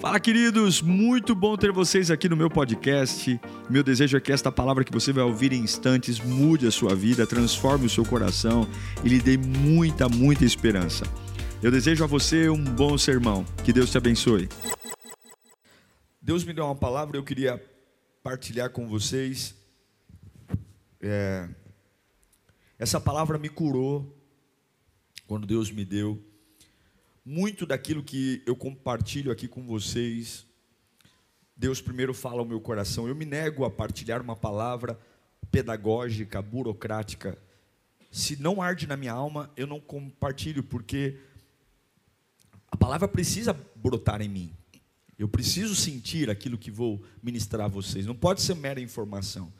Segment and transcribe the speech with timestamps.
[0.00, 0.80] Fala, queridos!
[0.80, 3.40] Muito bom ter vocês aqui no meu podcast.
[3.68, 6.94] Meu desejo é que esta palavra que você vai ouvir em instantes mude a sua
[6.94, 8.64] vida, transforme o seu coração
[9.04, 11.04] e lhe dê muita, muita esperança.
[11.60, 13.44] Eu desejo a você um bom sermão.
[13.64, 14.48] Que Deus te abençoe.
[16.22, 17.60] Deus me deu uma palavra, eu queria
[18.22, 19.52] partilhar com vocês.
[21.00, 21.48] É...
[22.78, 24.16] Essa palavra me curou
[25.26, 26.24] quando Deus me deu
[27.30, 30.46] muito daquilo que eu compartilho aqui com vocês,
[31.54, 33.06] Deus primeiro fala ao meu coração.
[33.06, 34.98] Eu me nego a partilhar uma palavra
[35.50, 37.38] pedagógica, burocrática.
[38.10, 41.18] Se não arde na minha alma, eu não compartilho, porque
[42.70, 44.56] a palavra precisa brotar em mim.
[45.18, 48.06] Eu preciso sentir aquilo que vou ministrar a vocês.
[48.06, 49.52] Não pode ser mera informação.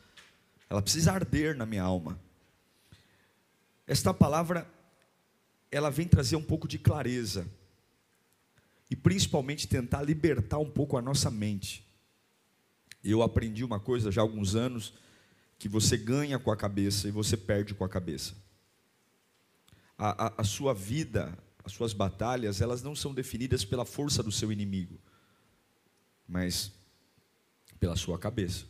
[0.71, 2.19] Ela precisa arder na minha alma.
[3.87, 4.67] Esta palavra,
[5.71, 7.47] ela vem trazer um pouco de clareza
[8.91, 11.87] e principalmente tentar libertar um pouco a nossa mente.
[13.05, 14.95] Eu aprendi uma coisa já há alguns anos,
[15.59, 18.35] que você ganha com a cabeça e você perde com a cabeça.
[19.97, 24.31] A, a, a sua vida, as suas batalhas, elas não são definidas pela força do
[24.31, 25.01] seu inimigo,
[26.27, 26.73] mas
[27.81, 28.67] pela sua cabeça.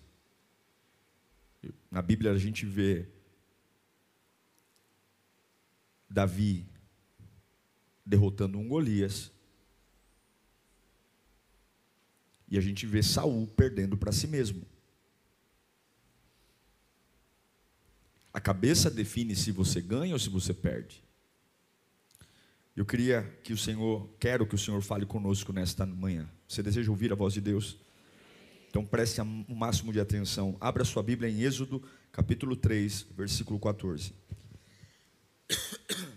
[1.91, 3.07] Na Bíblia a gente vê
[6.09, 6.67] Davi
[8.05, 9.31] derrotando um Golias,
[12.51, 14.67] E a gente vê Saul perdendo para si mesmo.
[18.33, 21.03] A cabeça define se você ganha ou se você perde.
[22.77, 26.31] Eu queria que o Senhor, quero que o Senhor fale conosco nesta manhã.
[26.47, 27.77] Você deseja ouvir a voz de Deus?
[28.71, 30.57] Então preste o máximo de atenção.
[30.61, 31.83] Abra sua Bíblia em Êxodo,
[32.13, 34.15] capítulo 3, versículo 14.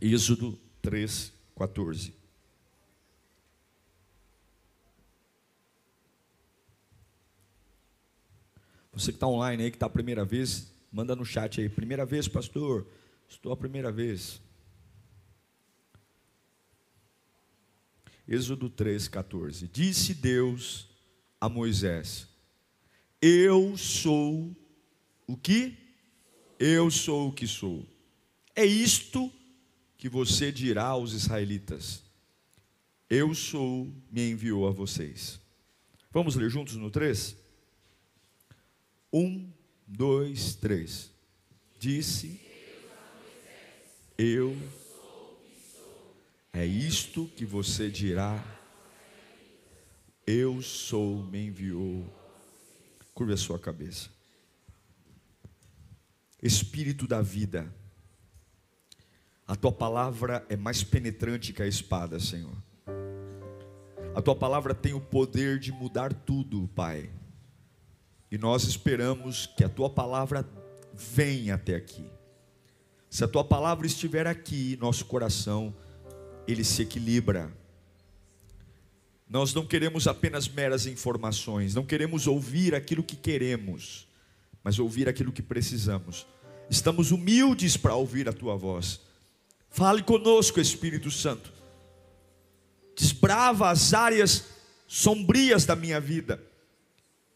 [0.00, 2.23] Êxodo 3, 14.
[8.94, 11.68] Você que está online aí, que está a primeira vez, manda no chat aí.
[11.68, 12.86] Primeira vez, pastor?
[13.28, 14.40] Estou a primeira vez.
[18.26, 19.68] Êxodo 3,14.
[19.70, 20.88] Disse Deus
[21.40, 22.28] a Moisés:
[23.20, 24.56] Eu sou
[25.26, 25.76] o que?
[26.58, 27.84] Eu sou o que sou.
[28.54, 29.30] É isto
[29.98, 32.02] que você dirá aos israelitas:
[33.10, 35.40] Eu sou, me enviou a vocês.
[36.12, 37.43] Vamos ler juntos no 3?
[39.16, 39.48] Um,
[39.86, 41.08] dois, três.
[41.78, 42.40] Disse:
[44.18, 44.56] Eu
[46.52, 48.44] é isto que você dirá.
[50.26, 52.04] Eu sou, me enviou.
[53.14, 54.10] Curva a sua cabeça.
[56.42, 57.72] Espírito da vida,
[59.46, 62.56] a tua palavra é mais penetrante que a espada, Senhor.
[64.12, 67.08] A tua palavra tem o poder de mudar tudo, Pai.
[68.30, 70.48] E nós esperamos que a tua palavra
[70.92, 72.04] venha até aqui.
[73.10, 75.74] Se a tua palavra estiver aqui, nosso coração,
[76.48, 77.52] ele se equilibra.
[79.28, 84.06] Nós não queremos apenas meras informações, não queremos ouvir aquilo que queremos,
[84.62, 86.26] mas ouvir aquilo que precisamos.
[86.68, 89.00] Estamos humildes para ouvir a tua voz.
[89.70, 91.52] Fale conosco, Espírito Santo.
[92.96, 94.46] Desbrava as áreas
[94.86, 96.40] sombrias da minha vida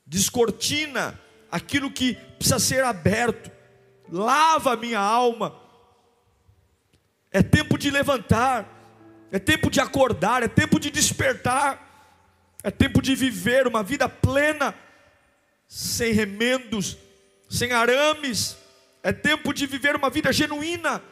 [0.09, 1.21] descortina
[1.51, 3.51] aquilo que precisa ser aberto,
[4.11, 5.55] lava a minha alma.
[7.31, 8.67] É tempo de levantar,
[9.31, 14.75] é tempo de acordar, é tempo de despertar, é tempo de viver uma vida plena,
[15.69, 16.97] sem remendos,
[17.49, 18.57] sem arames,
[19.03, 21.03] é tempo de viver uma vida genuína,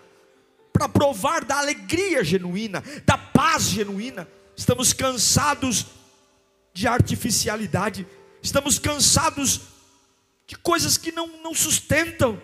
[0.73, 4.29] para provar da alegria genuína, da paz genuína.
[4.55, 5.87] Estamos cansados
[6.73, 8.06] de artificialidade,
[8.47, 9.61] estamos cansados
[10.47, 12.41] de coisas que não, não sustentam.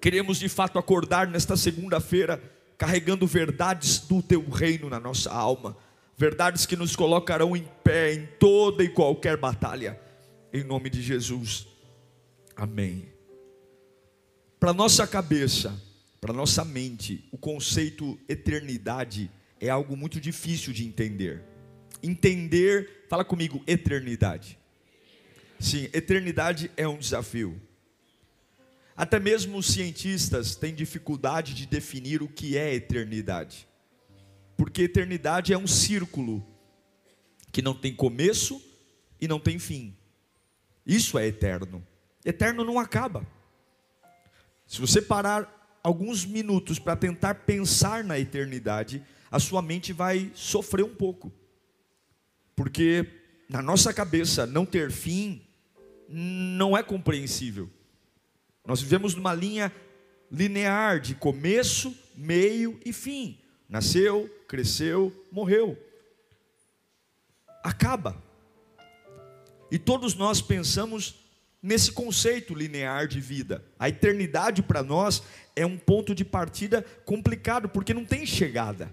[0.00, 2.40] Queremos de fato acordar nesta segunda-feira
[2.76, 5.76] carregando verdades do teu reino na nossa alma,
[6.16, 9.98] verdades que nos colocarão em pé em toda e qualquer batalha,
[10.52, 11.66] em nome de Jesus,
[12.56, 13.08] amém.
[14.58, 15.74] Para nossa cabeça,
[16.20, 21.42] para nossa mente, o conceito eternidade é algo muito difícil de entender.
[22.02, 24.59] Entender, fala comigo, eternidade.
[25.60, 27.60] Sim, eternidade é um desafio.
[28.96, 33.68] Até mesmo os cientistas têm dificuldade de definir o que é eternidade.
[34.56, 36.42] Porque eternidade é um círculo
[37.52, 38.60] que não tem começo
[39.20, 39.94] e não tem fim.
[40.86, 41.86] Isso é eterno.
[42.24, 43.26] Eterno não acaba.
[44.66, 50.84] Se você parar alguns minutos para tentar pensar na eternidade, a sua mente vai sofrer
[50.84, 51.30] um pouco.
[52.56, 53.06] Porque
[53.46, 55.46] na nossa cabeça não ter fim
[56.10, 57.70] não é compreensível.
[58.66, 59.72] Nós vivemos numa linha
[60.30, 63.38] linear de começo, meio e fim.
[63.68, 65.78] Nasceu, cresceu, morreu.
[67.62, 68.20] Acaba.
[69.70, 71.14] E todos nós pensamos
[71.62, 73.64] nesse conceito linear de vida.
[73.78, 75.22] A eternidade para nós
[75.54, 78.90] é um ponto de partida complicado, porque não tem chegada.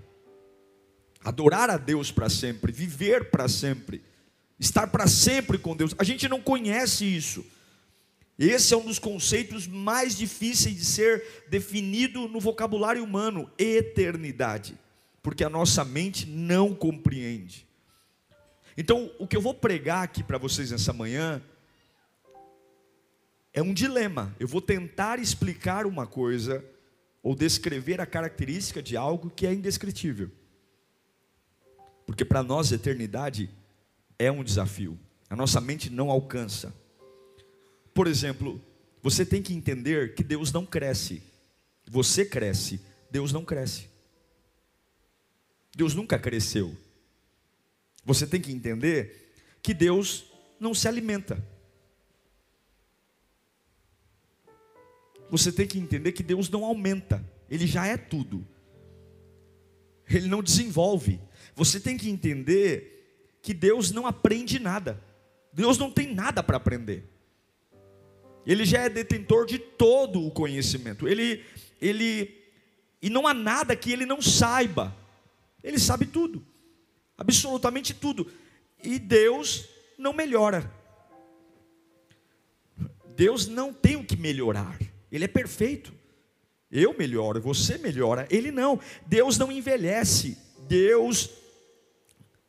[1.24, 4.04] Adorar a Deus para sempre, viver para sempre,
[4.59, 7.45] estar para sempre com Deus, a gente não conhece isso.
[8.38, 14.77] Esse é um dos conceitos mais difíceis de ser definido no vocabulário humano: eternidade,
[15.24, 17.65] porque a nossa mente não compreende.
[18.77, 21.42] Então, o que eu vou pregar aqui para vocês nessa manhã
[23.51, 24.36] é um dilema.
[24.39, 26.63] Eu vou tentar explicar uma coisa
[27.24, 30.30] ou descrever a característica de algo que é indescritível.
[32.06, 33.50] Porque para nós, eternidade
[34.19, 34.98] é um desafio.
[35.30, 36.74] A nossa mente não alcança.
[37.94, 38.62] Por exemplo,
[39.02, 41.22] você tem que entender que Deus não cresce.
[41.90, 43.90] Você cresce, Deus não cresce.
[45.75, 46.75] Deus nunca cresceu.
[48.04, 50.25] Você tem que entender que Deus
[50.60, 51.44] não se alimenta.
[55.30, 58.48] Você tem que entender que Deus não aumenta, Ele já é tudo.
[60.10, 61.19] Ele não desenvolve.
[61.54, 62.97] Você tem que entender
[63.48, 65.02] que Deus não aprende nada.
[65.54, 67.06] Deus não tem nada para aprender.
[68.46, 71.08] Ele já é detentor de todo o conhecimento.
[71.08, 71.46] Ele,
[71.82, 72.44] ele,
[73.02, 74.94] e não há nada que ele não saiba.
[75.64, 76.46] Ele sabe tudo,
[77.18, 78.30] absolutamente tudo.
[78.84, 80.70] E Deus não melhora.
[83.16, 84.78] Deus não tem o que melhorar.
[85.10, 85.94] Ele é perfeito.
[86.70, 88.28] Eu melhoro, você melhora.
[88.30, 88.78] Ele não.
[89.06, 90.38] Deus não envelhece.
[90.68, 91.47] Deus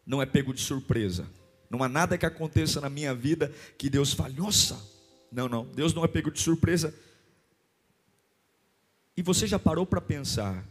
[0.08, 1.28] não é pego de surpresa.
[1.68, 4.82] Não há nada que aconteça na minha vida que Deus fale, nossa,
[5.30, 5.66] não, não.
[5.66, 6.94] Deus não é pego de surpresa.
[9.14, 10.64] E você já parou para pensar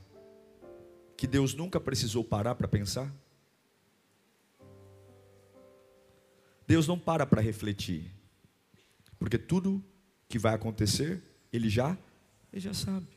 [1.16, 3.14] que Deus nunca precisou parar para pensar?
[6.66, 8.12] Deus não para para refletir.
[9.20, 9.84] Porque tudo
[10.28, 11.22] que vai acontecer,
[11.54, 11.96] ele já,
[12.52, 13.08] ele já sabe.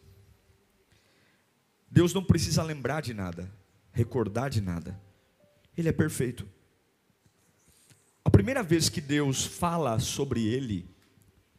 [1.90, 3.50] Deus não precisa lembrar de nada,
[3.90, 5.09] recordar de nada.
[5.76, 6.46] Ele é perfeito.
[8.24, 10.88] A primeira vez que Deus fala sobre ele,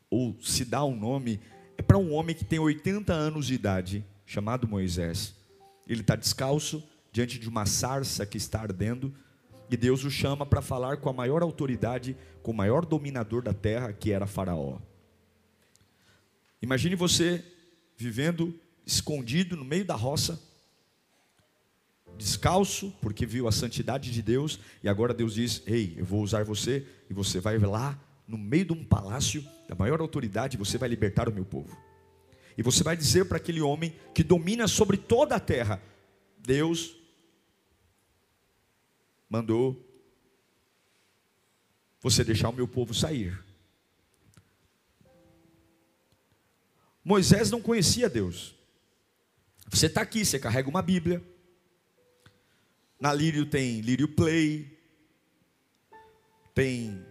[0.10, 1.40] ou se dá um nome,
[1.78, 5.36] é para um homem que tem 80 anos de idade, chamado Moisés.
[5.88, 9.14] Ele está descalço diante de uma sarça que está ardendo,
[9.70, 13.54] e Deus o chama para falar com a maior autoridade, com o maior dominador da
[13.54, 14.80] terra, que era Faraó.
[16.62, 17.44] Imagine você
[17.98, 18.54] vivendo
[18.86, 20.42] escondido no meio da roça,
[22.18, 26.44] descalço, porque viu a santidade de Deus, e agora Deus diz: Ei, eu vou usar
[26.44, 30.88] você, e você vai lá no meio de um palácio da maior autoridade, você vai
[30.88, 31.78] libertar o meu povo.
[32.58, 35.82] E você vai dizer para aquele homem que domina sobre toda a terra:
[36.38, 36.96] Deus
[39.30, 39.88] mandou
[42.02, 43.42] você deixar o meu povo sair.
[47.04, 48.56] Moisés não conhecia Deus.
[49.70, 51.24] Você está aqui, você carrega uma Bíblia.
[53.02, 54.78] Na Lírio tem Lírio Play,
[56.54, 57.04] tem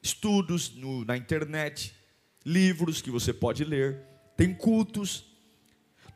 [0.00, 1.94] estudos no, na internet,
[2.42, 3.98] livros que você pode ler,
[4.34, 5.26] tem cultos.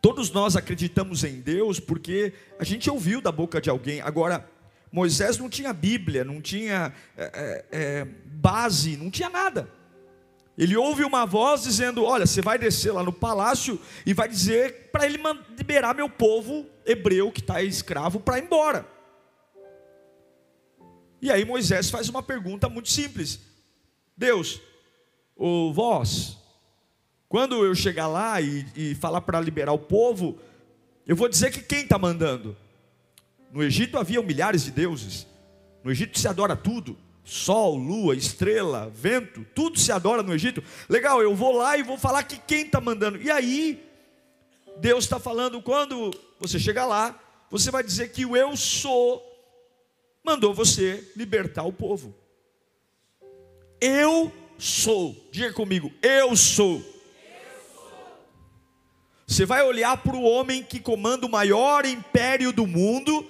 [0.00, 4.00] Todos nós acreditamos em Deus porque a gente ouviu da boca de alguém.
[4.00, 4.49] Agora,
[4.90, 9.71] Moisés não tinha Bíblia, não tinha é, é, base, não tinha nada.
[10.57, 14.91] Ele ouve uma voz dizendo: Olha, você vai descer lá no palácio e vai dizer
[14.91, 15.19] para ele
[15.57, 18.87] liberar meu povo hebreu que está escravo para ir embora.
[21.21, 23.41] E aí Moisés faz uma pergunta muito simples:
[24.17, 24.61] Deus,
[25.35, 26.39] ou vós,
[27.29, 30.39] quando eu chegar lá e, e falar para liberar o povo,
[31.07, 32.57] eu vou dizer que quem está mandando?
[33.53, 35.27] No Egito havia milhares de deuses,
[35.85, 36.97] no Egito se adora tudo.
[37.28, 40.62] Sol, lua, estrela, vento, tudo se adora no Egito.
[40.88, 43.21] Legal, eu vou lá e vou falar que quem está mandando.
[43.21, 43.85] E aí,
[44.78, 49.21] Deus está falando, quando você chegar lá, você vai dizer que o eu sou
[50.23, 52.14] mandou você libertar o povo.
[53.80, 55.16] Eu sou.
[55.33, 56.80] Diga comigo, eu sou.
[59.26, 63.26] Você vai olhar para o homem que comanda o maior império do mundo,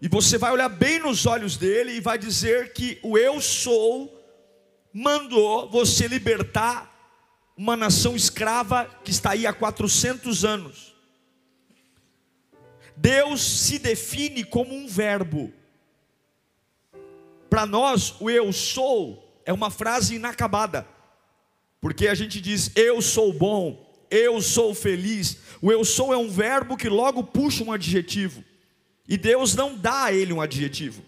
[0.00, 4.12] e você vai olhar bem nos olhos dele e vai dizer que o eu sou
[4.92, 6.92] mandou você libertar
[7.56, 10.94] uma nação escrava que está aí há 400 anos.
[12.96, 15.52] Deus se define como um verbo.
[17.48, 20.86] Para nós, o eu sou é uma frase inacabada,
[21.80, 25.38] porque a gente diz eu sou bom, eu sou feliz.
[25.62, 28.44] O eu sou é um verbo que logo puxa um adjetivo,
[29.08, 31.02] e Deus não dá a ele um adjetivo.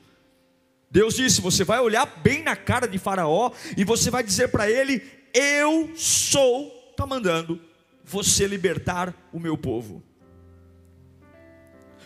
[0.91, 4.71] Deus disse: Você vai olhar bem na cara de Faraó e você vai dizer para
[4.71, 5.03] ele:
[5.35, 7.61] Eu sou, está mandando
[8.05, 10.03] você libertar o meu povo.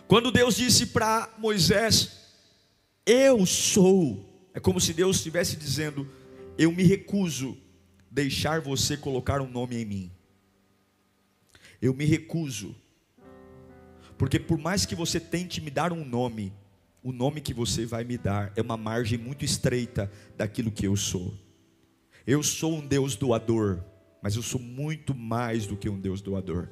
[0.06, 2.32] Quando Deus disse para Moisés:
[3.06, 6.08] Eu sou, é como se Deus estivesse dizendo:
[6.58, 7.56] Eu me recuso
[8.10, 10.12] deixar você colocar um nome em mim.
[11.80, 12.76] Eu me recuso,
[14.22, 16.52] porque por mais que você tente me dar um nome,
[17.02, 20.94] o nome que você vai me dar é uma margem muito estreita daquilo que eu
[20.94, 21.34] sou.
[22.24, 23.82] Eu sou um Deus doador,
[24.22, 26.68] mas eu sou muito mais do que um Deus doador.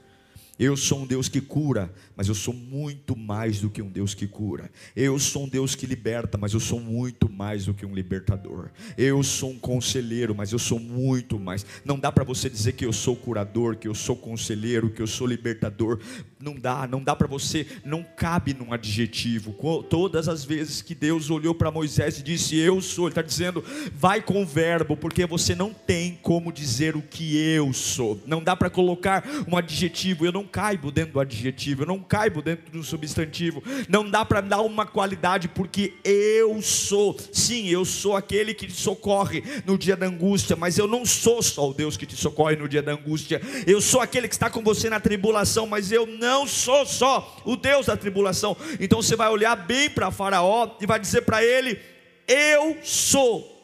[0.60, 4.12] Eu sou um Deus que cura, mas eu sou muito mais do que um Deus
[4.12, 4.70] que cura.
[4.94, 8.68] Eu sou um Deus que liberta, mas eu sou muito mais do que um libertador.
[8.98, 11.64] Eu sou um conselheiro, mas eu sou muito mais.
[11.82, 15.06] Não dá para você dizer que eu sou curador, que eu sou conselheiro, que eu
[15.06, 15.98] sou libertador.
[16.38, 19.54] Não dá, não dá para você, não cabe num adjetivo.
[19.88, 23.64] Todas as vezes que Deus olhou para Moisés e disse: Eu sou, Ele está dizendo,
[23.94, 28.20] vai com o verbo, porque você não tem como dizer o que eu sou.
[28.26, 30.26] Não dá para colocar um adjetivo.
[30.26, 33.62] Eu não caibo dentro do adjetivo, eu não caibo dentro do substantivo.
[33.88, 37.16] Não dá para dar uma qualidade, porque eu sou.
[37.32, 41.42] Sim, eu sou aquele que te socorre no dia da angústia, mas eu não sou
[41.42, 43.40] só o Deus que te socorre no dia da angústia.
[43.66, 47.56] Eu sou aquele que está com você na tribulação, mas eu não sou só o
[47.56, 48.56] Deus da tribulação.
[48.78, 51.78] Então você vai olhar bem para Faraó e vai dizer para ele:
[52.26, 53.58] Eu sou.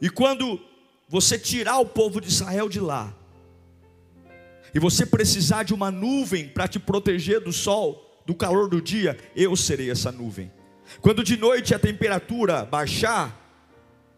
[0.00, 0.60] E quando
[1.08, 3.14] você tirar o povo de Israel de lá,
[4.74, 9.16] e você precisar de uma nuvem para te proteger do sol, do calor do dia,
[9.34, 10.50] eu serei essa nuvem.
[11.00, 13.38] Quando de noite a temperatura baixar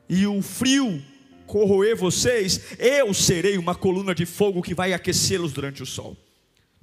[0.08, 1.02] e o frio
[1.46, 6.16] corroer vocês, eu serei uma coluna de fogo que vai aquecê-los durante o sol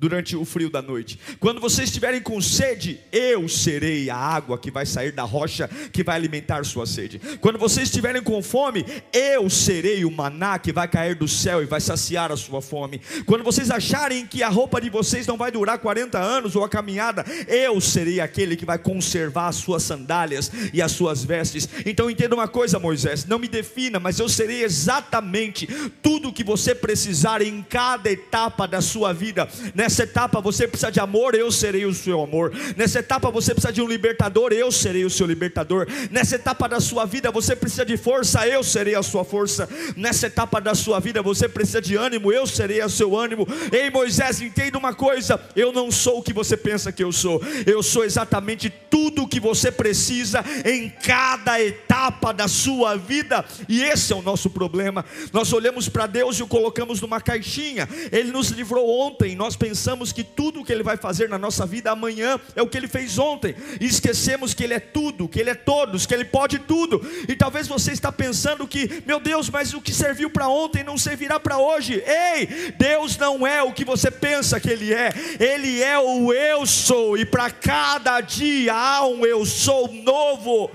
[0.01, 1.19] durante o frio da noite.
[1.39, 6.03] Quando vocês estiverem com sede, eu serei a água que vai sair da rocha, que
[6.03, 7.21] vai alimentar sua sede.
[7.39, 11.67] Quando vocês estiverem com fome, eu serei o maná que vai cair do céu e
[11.67, 12.99] vai saciar a sua fome.
[13.27, 16.69] Quando vocês acharem que a roupa de vocês não vai durar 40 anos ou a
[16.69, 21.69] caminhada, eu serei aquele que vai conservar as suas sandálias e as suas vestes.
[21.85, 25.67] Então entenda uma coisa, Moisés, não me defina, mas eu serei exatamente
[26.01, 29.47] tudo o que você precisar em cada etapa da sua vida.
[29.75, 32.53] Nessa Nessa etapa você precisa de amor, eu serei o seu amor.
[32.77, 35.85] Nessa etapa você precisa de um libertador, eu serei o seu libertador.
[36.09, 39.67] Nessa etapa da sua vida você precisa de força, eu serei a sua força.
[39.97, 43.45] Nessa etapa da sua vida você precisa de ânimo, eu serei o seu ânimo.
[43.69, 47.41] Ei Moisés, entenda uma coisa: eu não sou o que você pensa que eu sou,
[47.67, 53.83] eu sou exatamente tudo o que você precisa em cada etapa da sua vida, e
[53.83, 55.03] esse é o nosso problema.
[55.33, 59.80] Nós olhamos para Deus e o colocamos numa caixinha, Ele nos livrou ontem, nós pensamos
[59.81, 62.77] pensamos que tudo o que Ele vai fazer na nossa vida amanhã é o que
[62.77, 66.23] Ele fez ontem, e esquecemos que Ele é tudo, que Ele é todos, que Ele
[66.23, 67.01] pode tudo.
[67.27, 70.99] E talvez você está pensando que, meu Deus, mas o que serviu para ontem não
[70.99, 72.03] servirá para hoje.
[72.05, 76.63] Ei, Deus não é o que você pensa que Ele é, Ele é o eu
[76.67, 80.69] sou, e para cada dia há um eu sou novo.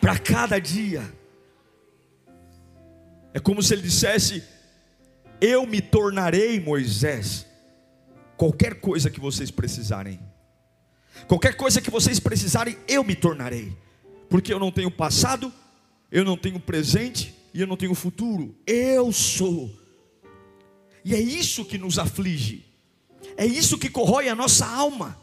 [0.00, 1.02] Para cada dia.
[3.34, 4.42] É como se ele dissesse:
[5.38, 7.47] Eu me tornarei Moisés
[8.38, 10.20] Qualquer coisa que vocês precisarem,
[11.26, 13.76] qualquer coisa que vocês precisarem, eu me tornarei,
[14.30, 15.52] porque eu não tenho passado,
[16.08, 19.68] eu não tenho presente e eu não tenho futuro, eu sou.
[21.04, 22.64] E é isso que nos aflige,
[23.36, 25.18] é isso que corrói a nossa alma,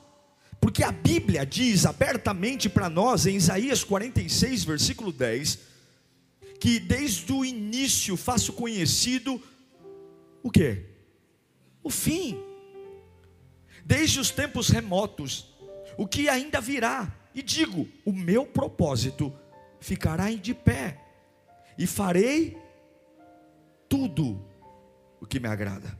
[0.60, 5.60] porque a Bíblia diz abertamente para nós em Isaías 46, versículo 10,
[6.60, 9.42] que desde o início faço conhecido
[10.44, 10.84] o que?
[11.82, 12.38] O fim
[13.86, 15.54] desde os tempos remotos,
[15.96, 17.16] o que ainda virá.
[17.36, 19.32] E digo: o meu propósito
[19.80, 21.00] ficará de pé,
[21.78, 22.58] e farei
[23.88, 24.44] tudo
[25.22, 25.98] o que me agrada.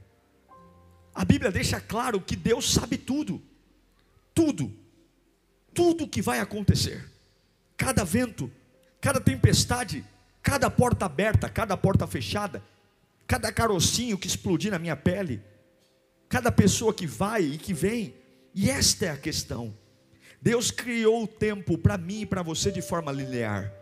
[1.14, 3.40] A Bíblia deixa claro que Deus sabe tudo,
[4.34, 4.74] tudo,
[5.72, 7.08] tudo que vai acontecer,
[7.76, 8.50] cada vento,
[9.00, 10.04] cada tempestade,
[10.42, 12.62] cada porta aberta, cada porta fechada,
[13.26, 15.42] cada carocinho que explodir na minha pele,
[16.28, 18.14] cada pessoa que vai e que vem.
[18.54, 19.76] E esta é a questão.
[20.40, 23.72] Deus criou o tempo para mim e para você de forma linear.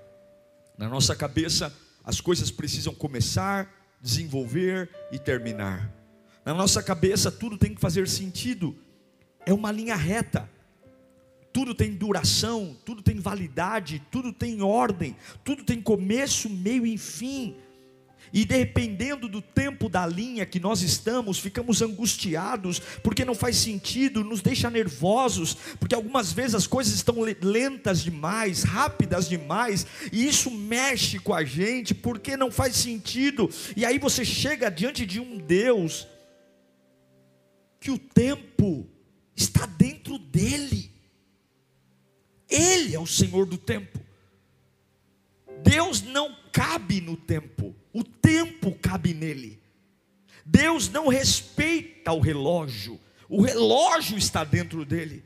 [0.78, 1.72] Na nossa cabeça,
[2.02, 3.70] as coisas precisam começar,
[4.00, 5.92] desenvolver e terminar.
[6.44, 8.76] Na nossa cabeça, tudo tem que fazer sentido.
[9.46, 10.50] É uma linha reta.
[11.54, 17.56] tudo tem duração, tudo tem validade, tudo tem ordem, tudo tem começo, meio e fim.
[18.34, 24.24] E dependendo do tempo da linha que nós estamos, ficamos angustiados, porque não faz sentido,
[24.24, 30.50] nos deixa nervosos, porque algumas vezes as coisas estão lentas demais, rápidas demais, e isso
[30.50, 33.48] mexe com a gente, porque não faz sentido.
[33.76, 36.08] E aí você chega diante de um Deus
[37.78, 38.84] que o tempo
[39.36, 40.90] está dentro dele.
[42.48, 44.03] Ele é o Senhor do tempo.
[45.64, 49.58] Deus não cabe no tempo, o tempo cabe nele.
[50.44, 55.24] Deus não respeita o relógio, o relógio está dentro dele.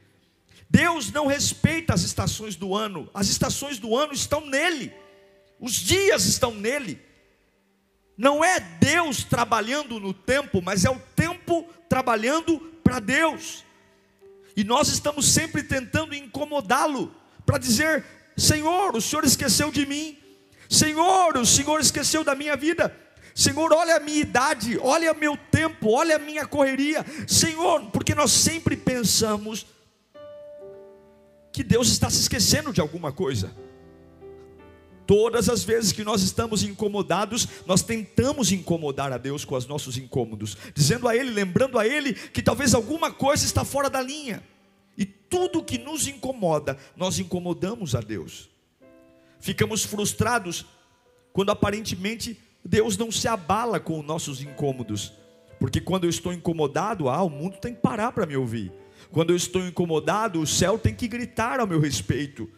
[0.71, 4.93] Deus não respeita as estações do ano, as estações do ano estão nele,
[5.59, 7.01] os dias estão nele.
[8.17, 13.65] Não é Deus trabalhando no tempo, mas é o tempo trabalhando para Deus.
[14.57, 17.15] E nós estamos sempre tentando incomodá-lo
[17.45, 18.05] para dizer:
[18.37, 20.17] Senhor, o Senhor esqueceu de mim.
[20.69, 22.95] Senhor, o Senhor esqueceu da minha vida.
[23.35, 27.05] Senhor, olha a minha idade, olha o meu tempo, olha a minha correria.
[27.27, 29.65] Senhor, porque nós sempre pensamos
[31.53, 33.55] que Deus está se esquecendo de alguma coisa.
[35.07, 39.97] Todas as vezes que nós estamos incomodados, nós tentamos incomodar a Deus com os nossos
[39.97, 44.43] incômodos, dizendo a Ele, lembrando a Ele que talvez alguma coisa está fora da linha.
[44.99, 48.51] E tudo que nos incomoda, nós incomodamos a Deus.
[49.41, 50.67] Ficamos frustrados
[51.33, 55.13] quando aparentemente Deus não se abala com os nossos incômodos.
[55.59, 58.73] Porque quando eu estou incomodado, ah, o mundo tem que parar para me ouvir.
[59.11, 62.49] Quando eu estou incomodado, o céu tem que gritar ao meu respeito.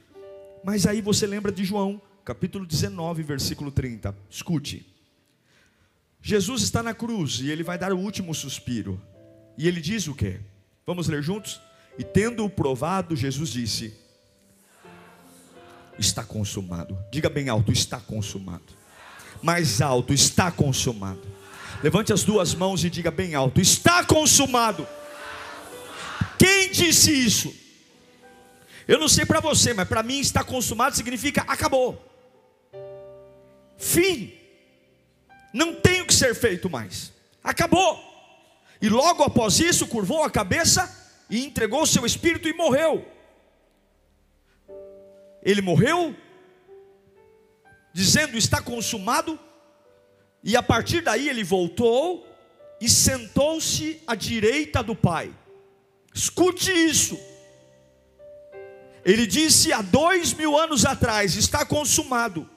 [0.65, 4.15] Mas aí você lembra de João, capítulo 19, versículo 30.
[4.29, 4.87] Escute.
[6.21, 9.01] Jesus está na cruz e ele vai dar o último suspiro.
[9.57, 10.41] E ele diz o quê?
[10.87, 11.61] Vamos ler juntos?
[11.99, 13.95] E tendo-o provado, Jesus disse:
[16.01, 16.99] Está consumado.
[17.13, 18.65] Diga bem alto: Está consumado.
[19.43, 21.21] Mais alto: Está consumado.
[21.83, 24.89] Levante as duas mãos e diga bem alto: Está consumado.
[26.39, 27.55] Quem disse isso?
[28.89, 32.03] Eu não sei para você, mas para mim está consumado significa acabou.
[33.79, 34.35] Fim.
[35.53, 37.13] Não tem o que ser feito mais.
[37.45, 37.99] Acabou.
[38.81, 40.91] E logo após isso, curvou a cabeça
[41.29, 43.07] e entregou o seu espírito e morreu.
[45.43, 46.15] Ele morreu,
[47.93, 49.39] dizendo está consumado,
[50.43, 52.27] e a partir daí ele voltou
[52.81, 55.35] e sentou-se à direita do Pai.
[56.15, 57.19] Escute isso.
[59.05, 62.49] Ele disse há dois mil anos atrás: está consumado.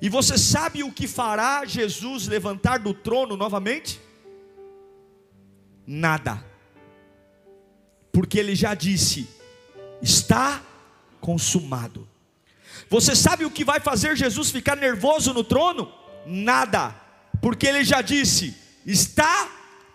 [0.00, 4.00] E você sabe o que fará Jesus levantar do trono novamente?
[5.86, 6.48] Nada
[8.18, 9.28] porque ele já disse:
[10.02, 10.60] está
[11.20, 12.08] consumado.
[12.90, 15.92] Você sabe o que vai fazer Jesus ficar nervoso no trono?
[16.26, 16.94] Nada,
[17.40, 19.48] porque ele já disse: está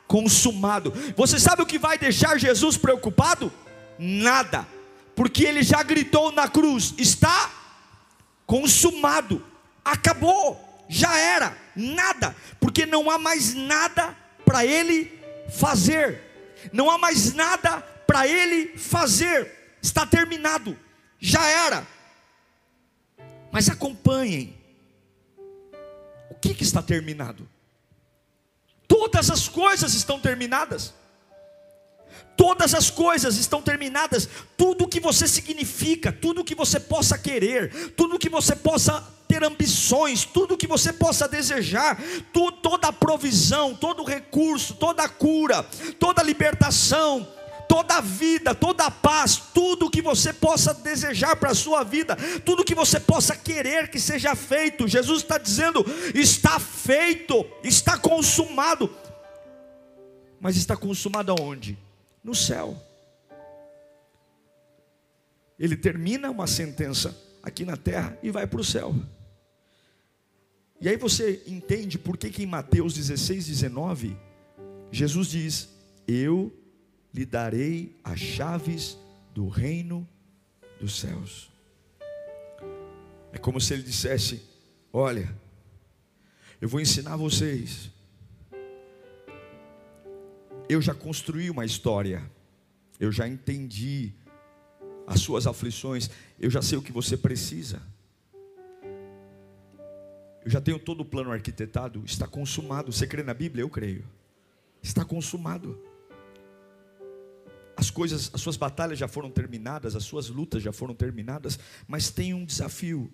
[0.08, 0.94] consumado.
[1.16, 3.52] Você sabe o que vai deixar Jesus preocupado?
[3.98, 4.68] Nada,
[5.16, 7.52] porque ele já gritou na cruz: está
[8.46, 9.44] consumado,
[9.84, 15.12] acabou, já era, nada, porque não há mais nada para ele
[15.58, 16.22] fazer,
[16.72, 20.78] não há mais nada para ele fazer, está terminado,
[21.24, 21.88] já era.
[23.50, 24.54] Mas acompanhem,
[26.30, 27.48] o que, que está terminado?
[28.86, 30.94] Todas as coisas estão terminadas.
[32.36, 34.28] Todas as coisas estão terminadas.
[34.58, 40.26] Tudo que você significa, tudo que você possa querer, tudo que você possa ter ambições,
[40.26, 41.98] tudo que você possa desejar,
[42.34, 45.64] tu, toda a provisão, todo o recurso, toda a cura,
[45.98, 47.26] toda a libertação,
[47.68, 52.16] toda a vida, toda a paz, tudo que você possa desejar para a sua vida,
[52.46, 54.88] tudo que você possa querer que seja feito.
[54.88, 58.90] Jesus está dizendo: está feito, está consumado.
[60.40, 61.78] Mas está consumado aonde?
[62.24, 62.78] No céu.
[65.58, 68.94] Ele termina uma sentença aqui na terra e vai para o céu.
[70.82, 74.18] E aí você entende por que, que em Mateus 16, 19,
[74.92, 75.70] Jesus diz:
[76.06, 76.52] Eu
[77.14, 78.98] lhe darei as chaves
[79.34, 80.08] do reino
[80.80, 81.52] dos céus.
[83.32, 84.42] É como se ele dissesse:
[84.92, 85.34] Olha,
[86.60, 87.92] eu vou ensinar vocês.
[90.68, 92.24] Eu já construí uma história,
[93.00, 94.14] eu já entendi
[95.06, 97.82] as suas aflições, eu já sei o que você precisa.
[100.44, 102.92] Eu já tenho todo o plano arquitetado, está consumado.
[102.92, 103.62] Você crê na Bíblia?
[103.62, 104.04] Eu creio.
[104.82, 105.80] Está consumado
[107.84, 112.10] as coisas, as suas batalhas já foram terminadas, as suas lutas já foram terminadas, mas
[112.10, 113.12] tem um desafio.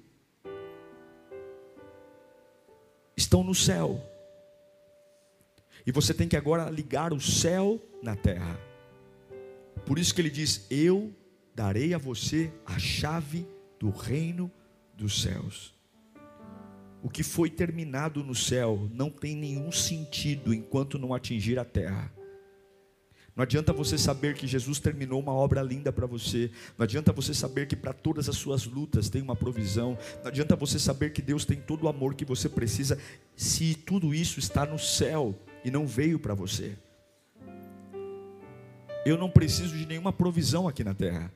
[3.17, 3.99] Estão no céu.
[5.88, 8.60] E você tem que agora ligar o céu na terra.
[9.88, 11.12] Por isso que ele diz: Eu
[11.55, 13.47] darei a você a chave
[13.79, 14.51] do reino
[14.93, 15.73] dos céus.
[17.01, 22.18] O que foi terminado no céu não tem nenhum sentido enquanto não atingir a terra.
[23.39, 26.52] Não adianta você saber que Jesus terminou uma obra linda para você.
[26.78, 29.97] Não adianta você saber que para todas as suas lutas tem uma provisão.
[30.21, 32.99] Não adianta você saber que Deus tem todo o amor que você precisa,
[33.38, 36.78] se tudo isso está no céu e não veio para você.
[39.06, 41.32] Eu não preciso de nenhuma provisão aqui na terra.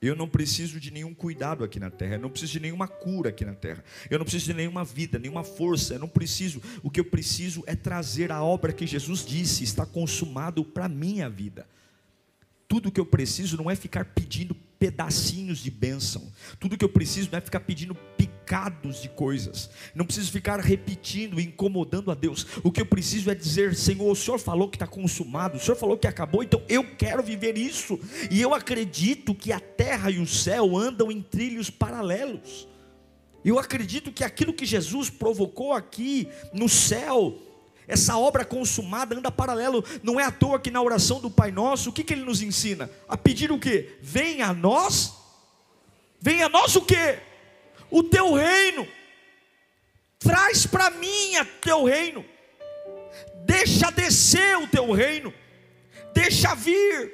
[0.00, 3.30] Eu não preciso de nenhum cuidado aqui na terra, eu não preciso de nenhuma cura
[3.30, 6.62] aqui na terra, eu não preciso de nenhuma vida, nenhuma força, eu não preciso.
[6.84, 10.88] O que eu preciso é trazer a obra que Jesus disse está consumado para a
[10.88, 11.66] minha vida.
[12.68, 16.32] Tudo que eu preciso não é ficar pedindo pedacinhos de bênção.
[16.60, 17.96] Tudo que eu preciso não é ficar pedindo
[18.48, 19.68] picados de coisas.
[19.94, 22.46] Não preciso ficar repetindo, incomodando a Deus.
[22.64, 25.76] O que eu preciso é dizer: Senhor, o Senhor falou que está consumado, o Senhor
[25.76, 28.00] falou que acabou, então eu quero viver isso.
[28.30, 32.66] E eu acredito que a terra e o céu andam em trilhos paralelos.
[33.44, 37.36] Eu acredito que aquilo que Jesus provocou aqui no céu,
[37.86, 39.84] essa obra consumada anda paralelo.
[40.02, 42.40] Não é à toa que na oração do Pai Nosso, o que, que ele nos
[42.40, 42.90] ensina?
[43.06, 43.98] A pedir o que?
[44.00, 45.12] Venha a nós.
[46.18, 47.27] Venha a nós o que?
[47.90, 48.86] O teu reino.
[50.18, 52.24] Traz para mim o teu reino.
[53.44, 55.32] Deixa descer o teu reino.
[56.12, 57.12] Deixa vir.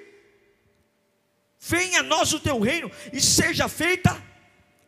[1.61, 4.23] Venha a nós o teu reino e seja feita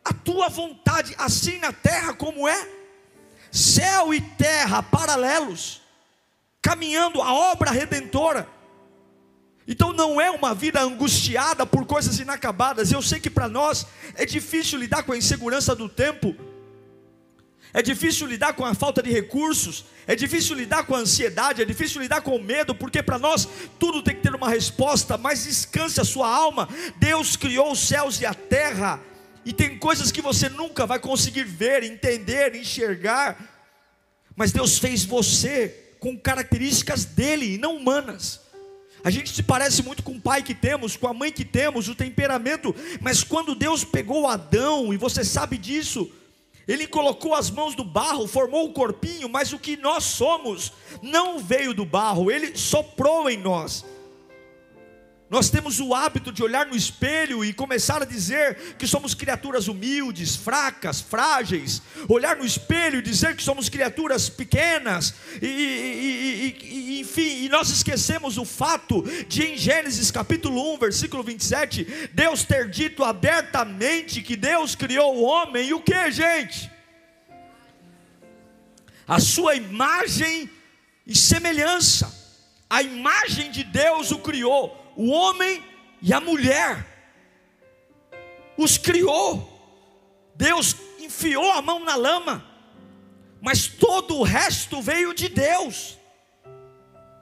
[0.03, 2.77] a tua vontade, assim na terra como é
[3.51, 5.81] céu e terra paralelos,
[6.61, 8.47] caminhando a obra redentora.
[9.67, 12.91] Então não é uma vida angustiada por coisas inacabadas.
[12.91, 16.33] Eu sei que para nós é difícil lidar com a insegurança do tempo.
[17.73, 21.65] É difícil lidar com a falta de recursos, é difícil lidar com a ansiedade, é
[21.65, 25.43] difícil lidar com o medo, porque para nós tudo tem que ter uma resposta, mas
[25.43, 26.69] descanse a sua alma.
[26.95, 29.01] Deus criou os céus e a terra
[29.45, 33.37] e tem coisas que você nunca vai conseguir ver, entender, enxergar.
[34.35, 38.46] Mas Deus fez você com características dele e não humanas.
[39.07, 41.87] A gente se parece muito com o pai que temos, com a mãe que temos,
[41.87, 46.11] o temperamento, mas quando Deus pegou Adão, e você sabe disso,
[46.67, 51.39] ele colocou as mãos do barro, formou o corpinho, mas o que nós somos não
[51.39, 53.85] veio do barro, ele soprou em nós.
[55.29, 59.67] Nós temos o hábito de olhar no espelho e começar a dizer que somos criaturas
[59.67, 61.81] humildes, fracas, frágeis.
[62.07, 65.13] Olhar no espelho e dizer que somos criaturas pequenas.
[65.41, 71.21] E, e, e, enfim, e nós esquecemos o fato de em Gênesis capítulo 1, versículo
[71.23, 76.71] 27, Deus ter dito abertamente que Deus criou o homem e o que, gente?
[79.05, 80.49] A sua imagem
[81.05, 82.15] e semelhança.
[82.69, 85.63] A imagem de Deus o criou o homem
[86.01, 86.83] e a mulher,
[88.57, 89.53] os criou.
[90.35, 92.43] Deus enfiou a mão na lama,
[93.39, 95.97] mas todo o resto veio de Deus.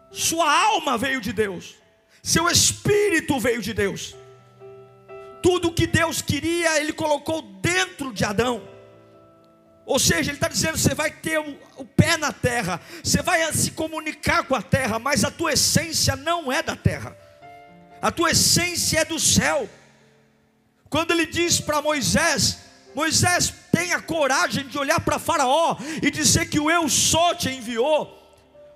[0.09, 1.75] Sua alma veio de Deus,
[2.23, 4.15] seu espírito veio de Deus.
[5.43, 8.67] Tudo que Deus queria, Ele colocou dentro de Adão.
[9.85, 13.53] Ou seja, ele está dizendo: você vai ter o, o, pé na terra, você vai
[13.53, 17.15] se comunicar com a terra, mas a tua essência não é da terra
[18.05, 19.67] a tua essência é do céu.
[20.91, 22.59] Quando ele diz para Moisés:
[22.93, 28.15] Moisés, tenha coragem de olhar para Faraó e dizer que o eu sou te enviou.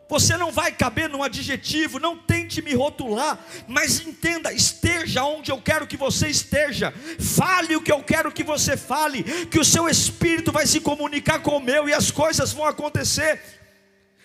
[0.10, 3.38] Você não vai caber num adjetivo, não tente me rotular,
[3.68, 8.44] mas entenda, esteja onde eu quero que você esteja, fale o que eu quero que
[8.44, 12.52] você fale, que o seu espírito vai se comunicar com o meu e as coisas
[12.52, 13.40] vão acontecer.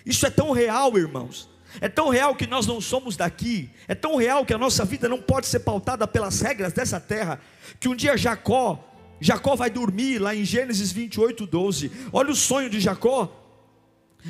[0.07, 1.54] Isso é tão real, irmãos.
[1.81, 5.09] É tão real que nós não somos daqui, é tão real que a nossa vida
[5.09, 7.41] não pode ser pautada pelas regras dessa terra,
[7.81, 11.91] que um dia Jacó, Jacó vai dormir lá em Gênesis 28, 12.
[12.13, 13.41] Olha o sonho de Jacó.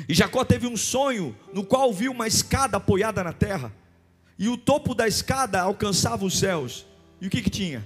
[0.07, 3.73] E Jacó teve um sonho no qual viu uma escada apoiada na terra,
[4.37, 6.85] e o topo da escada alcançava os céus.
[7.21, 7.85] E o que que tinha?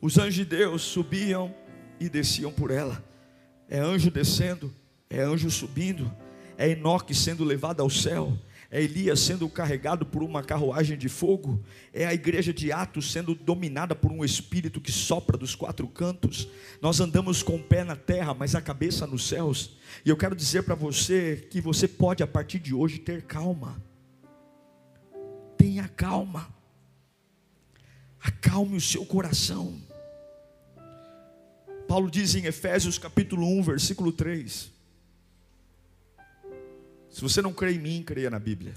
[0.00, 1.54] Os anjos de Deus subiam
[2.00, 3.04] e desciam por ela.
[3.68, 4.72] É anjo descendo,
[5.08, 6.12] é anjo subindo,
[6.58, 8.36] é Enoque sendo levado ao céu
[8.70, 11.60] é Elias sendo carregado por uma carruagem de fogo,
[11.92, 16.46] é a igreja de Atos sendo dominada por um espírito que sopra dos quatro cantos.
[16.80, 19.76] Nós andamos com o pé na terra, mas a cabeça nos céus.
[20.04, 23.82] E eu quero dizer para você que você pode a partir de hoje ter calma.
[25.56, 26.48] Tenha calma.
[28.22, 29.80] Acalme o seu coração.
[31.88, 34.79] Paulo diz em Efésios capítulo 1, versículo 3.
[37.10, 38.74] Se você não crê em mim, creia na Bíblia.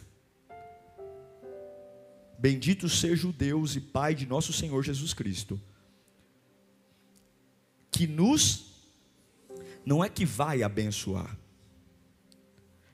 [2.37, 5.61] Bendito seja o Deus e Pai de nosso Senhor Jesus Cristo,
[7.89, 8.65] que nos,
[9.85, 11.37] não é que vai abençoar,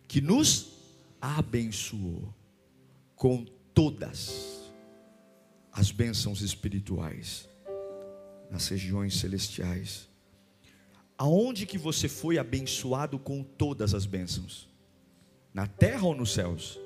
[0.07, 0.73] que nos
[1.19, 2.31] abençoou
[3.15, 4.69] com todas
[5.71, 7.49] as bênçãos espirituais
[8.51, 10.07] nas regiões celestiais.
[11.17, 14.68] Aonde que você foi abençoado com todas as bênçãos?
[15.53, 16.79] Na terra ou nos céus?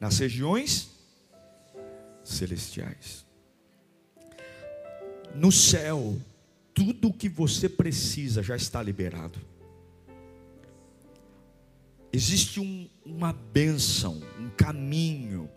[0.00, 0.90] Nas regiões
[2.22, 3.24] celestiais.
[5.34, 6.16] No céu,
[6.72, 9.38] tudo o que você precisa já está liberado.
[12.12, 15.50] Existe um, uma bênção, um caminho,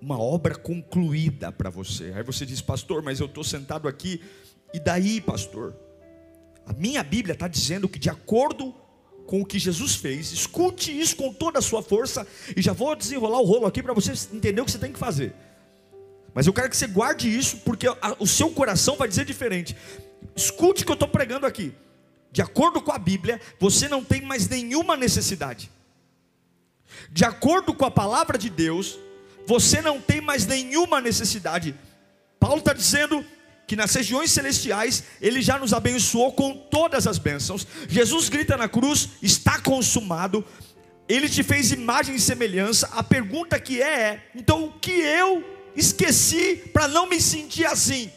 [0.00, 2.12] uma obra concluída para você.
[2.14, 4.22] Aí você diz, pastor, mas eu estou sentado aqui,
[4.72, 5.74] e daí, pastor?
[6.66, 8.74] A minha Bíblia está dizendo que, de acordo
[9.30, 12.96] com o que Jesus fez, escute isso com toda a sua força, e já vou
[12.96, 15.32] desenrolar o rolo aqui para você entender o que você tem que fazer.
[16.34, 17.86] Mas eu quero que você guarde isso, porque
[18.18, 19.76] o seu coração vai dizer diferente.
[20.34, 21.72] Escute o que eu estou pregando aqui.
[22.32, 25.70] De acordo com a Bíblia, você não tem mais nenhuma necessidade.
[27.12, 28.98] De acordo com a palavra de Deus,
[29.46, 31.72] você não tem mais nenhuma necessidade.
[32.40, 33.24] Paulo está dizendo
[33.70, 37.64] que nas regiões celestiais ele já nos abençoou com todas as bênçãos.
[37.88, 40.44] Jesus grita na cruz: está consumado.
[41.08, 42.88] Ele te fez imagem e semelhança.
[42.92, 45.44] A pergunta que é, é então o que eu
[45.76, 48.10] esqueci para não me sentir assim?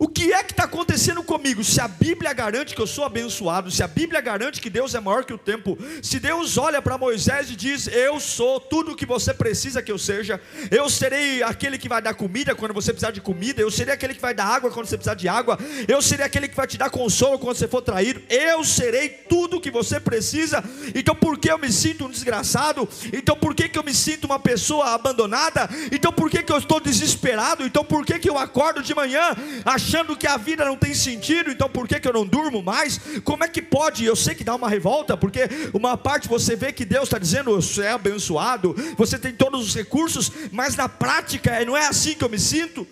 [0.00, 1.62] O que é que está acontecendo comigo?
[1.62, 5.00] Se a Bíblia garante que eu sou abençoado, se a Bíblia garante que Deus é
[5.00, 8.96] maior que o tempo, se Deus olha para Moisés e diz: Eu sou tudo o
[8.96, 12.94] que você precisa que eu seja, eu serei aquele que vai dar comida quando você
[12.94, 15.58] precisar de comida, eu serei aquele que vai dar água quando você precisar de água,
[15.86, 19.58] eu serei aquele que vai te dar consolo quando você for traído, eu serei tudo
[19.58, 20.64] o que você precisa.
[20.94, 22.88] Então por que eu me sinto um desgraçado?
[23.12, 25.68] Então por que, que eu me sinto uma pessoa abandonada?
[25.92, 27.66] Então por que, que eu estou desesperado?
[27.66, 30.94] Então por que, que eu acordo de manhã achando achando que a vida não tem
[30.94, 32.98] sentido, então por que, que eu não durmo mais?
[33.24, 34.04] Como é que pode?
[34.04, 35.40] Eu sei que dá uma revolta, porque
[35.74, 39.74] uma parte você vê que Deus está dizendo, você é abençoado, você tem todos os
[39.74, 42.86] recursos, mas na prática não é assim que eu me sinto.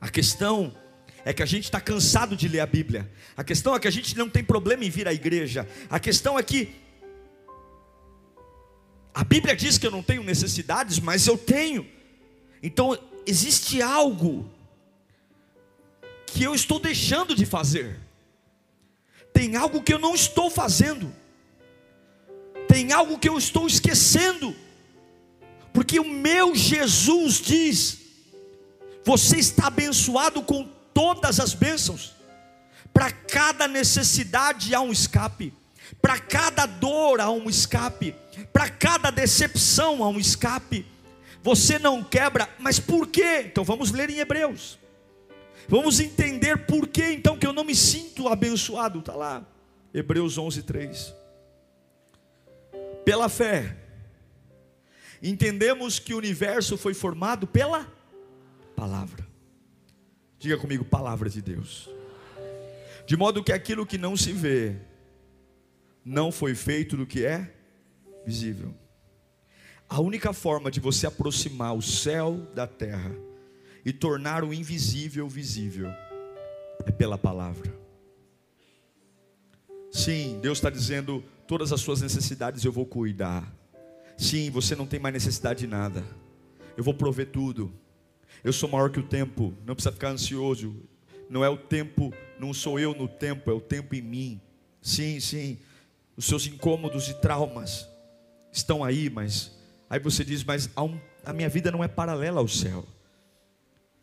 [0.00, 0.74] A questão
[1.22, 3.92] é que a gente está cansado de ler a Bíblia, a questão é que a
[3.92, 6.74] gente não tem problema em vir à igreja, a questão é que
[9.12, 11.86] a Bíblia diz que eu não tenho necessidades, mas eu tenho.
[12.62, 14.50] Então existe algo
[16.34, 17.96] que eu estou deixando de fazer,
[19.32, 21.14] tem algo que eu não estou fazendo,
[22.66, 24.54] tem algo que eu estou esquecendo,
[25.72, 27.98] porque o meu Jesus diz:
[29.04, 32.14] você está abençoado com todas as bênçãos,
[32.92, 35.54] para cada necessidade há um escape,
[36.02, 38.12] para cada dor há um escape,
[38.52, 40.84] para cada decepção há um escape.
[41.44, 43.44] Você não quebra, mas por quê?
[43.46, 44.82] Então vamos ler em Hebreus.
[45.68, 48.98] Vamos entender por que então que eu não me sinto abençoado.
[48.98, 49.46] Está lá,
[49.92, 51.14] Hebreus 11, 3.
[53.04, 53.76] Pela fé,
[55.22, 57.90] entendemos que o universo foi formado pela
[58.76, 59.26] palavra.
[60.38, 61.88] Diga comigo, palavra de Deus.
[63.06, 64.76] De modo que aquilo que não se vê,
[66.04, 67.50] não foi feito do que é
[68.26, 68.74] visível.
[69.88, 73.14] A única forma de você aproximar o céu da terra
[73.84, 75.88] e tornar o invisível visível
[76.86, 77.72] é pela palavra.
[79.90, 83.52] Sim, Deus está dizendo: todas as suas necessidades eu vou cuidar.
[84.16, 86.04] Sim, você não tem mais necessidade de nada.
[86.76, 87.72] Eu vou prover tudo.
[88.42, 89.54] Eu sou maior que o tempo.
[89.64, 90.74] Não precisa ficar ansioso.
[91.28, 94.40] Não é o tempo, não sou eu no tempo, é o tempo em mim.
[94.82, 95.58] Sim, sim.
[96.16, 97.88] Os seus incômodos e traumas
[98.52, 99.52] estão aí, mas
[99.88, 100.68] aí você diz: mas
[101.24, 102.84] a minha vida não é paralela ao céu.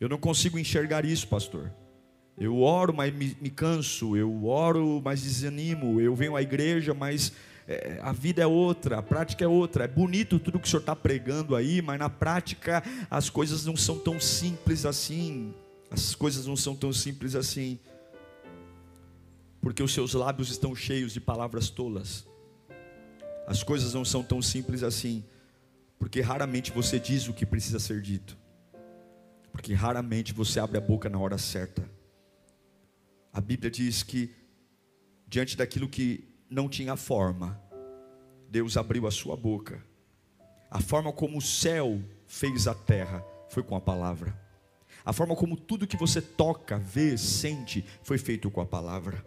[0.02, 1.72] Eu não consigo enxergar isso, pastor.
[2.36, 4.18] Eu oro, mas me, me canso.
[4.18, 6.02] Eu oro, mas desanimo.
[6.02, 7.32] Eu venho à igreja, mas
[7.68, 9.84] é, a vida é outra, a prática é outra.
[9.84, 13.78] É bonito tudo que o senhor está pregando aí, mas na prática as coisas não
[13.78, 15.54] são tão simples assim.
[15.92, 17.78] As coisas não são tão simples assim.
[19.62, 22.26] Porque os seus lábios estão cheios de palavras tolas.
[23.46, 25.24] As coisas não são tão simples assim.
[26.00, 28.41] Porque raramente você diz o que precisa ser dito
[29.52, 31.90] porque raramente você abre a boca na hora certa.
[33.34, 34.34] A Bíblia diz que,
[35.28, 37.62] diante daquilo que não tinha forma,
[38.50, 39.84] Deus abriu a sua boca.
[40.70, 44.38] A forma como o céu fez a terra foi com a palavra.
[45.04, 49.26] A forma como tudo que você toca, vê, sente, foi feito com a palavra.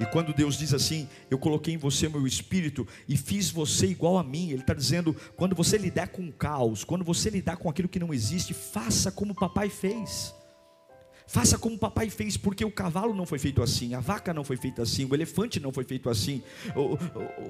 [0.00, 4.18] E quando Deus diz assim, eu coloquei em você meu espírito e fiz você igual
[4.18, 7.68] a mim, Ele está dizendo: quando você lidar com o caos, quando você lidar com
[7.68, 10.34] aquilo que não existe, faça como o papai fez.
[11.32, 14.44] Faça como o papai fez, porque o cavalo não foi feito assim, a vaca não
[14.44, 16.42] foi feita assim, o elefante não foi feito assim,
[16.76, 16.94] o,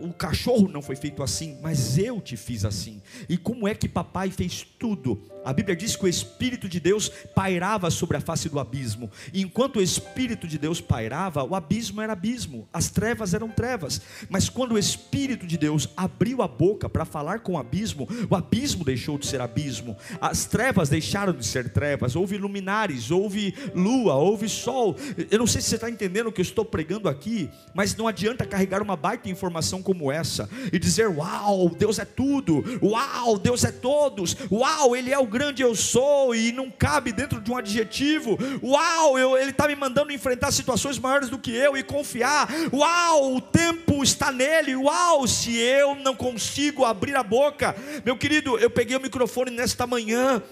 [0.04, 3.02] o, o, cachorro não foi feito assim, mas eu te fiz assim.
[3.28, 5.20] E como é que papai fez tudo?
[5.44, 9.42] A Bíblia diz que o Espírito de Deus pairava sobre a face do abismo, e
[9.42, 14.48] enquanto o Espírito de Deus pairava, o abismo era abismo, as trevas eram trevas, mas
[14.48, 18.84] quando o Espírito de Deus abriu a boca para falar com o abismo, o abismo
[18.84, 24.48] deixou de ser abismo, as trevas deixaram de ser trevas, houve luminares, houve lua, houve
[24.48, 24.96] sol.
[25.30, 28.06] Eu não sei se você está entendendo o que eu estou pregando aqui, mas não
[28.06, 33.64] adianta carregar uma baita informação como essa e dizer: Uau, Deus é tudo, uau, Deus
[33.64, 37.56] é todos, uau, Ele é o grande eu sou, e não cabe dentro de um
[37.56, 42.48] adjetivo, uau, eu, Ele está me mandando enfrentar situações maiores do que eu e confiar,
[42.72, 48.58] uau, o tempo está nele, uau, se eu não consigo abrir a boca, meu querido,
[48.58, 50.42] eu peguei o microfone nesta manhã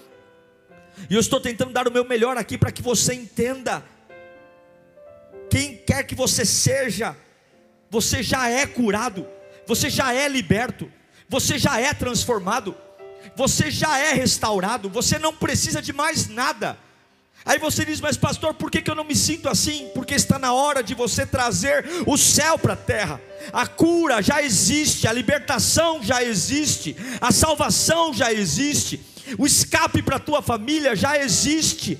[1.09, 3.83] e eu estou tentando dar o meu melhor aqui para que você entenda.
[5.49, 7.15] Quem quer que você seja,
[7.89, 9.27] você já é curado,
[9.67, 10.91] você já é liberto,
[11.27, 12.75] você já é transformado,
[13.35, 16.77] você já é restaurado, você não precisa de mais nada.
[17.43, 19.89] Aí você diz, mas pastor, por que, que eu não me sinto assim?
[19.95, 23.19] Porque está na hora de você trazer o céu para a terra.
[23.51, 30.17] A cura já existe, a libertação já existe, a salvação já existe o escape para
[30.17, 31.97] a tua família já existe,